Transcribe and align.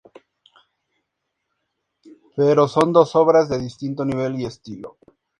Pero 2.35 2.67
son 2.67 2.91
dos 2.91 3.15
obras 3.15 3.49
de 3.49 3.59
distinto 3.59 4.03
nivel 4.03 4.35
y 4.39 4.45
estilo. 4.45 4.97